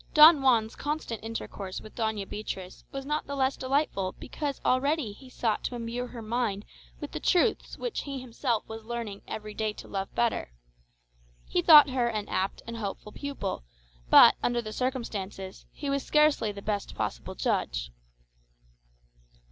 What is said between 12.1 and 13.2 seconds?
apt and hopeful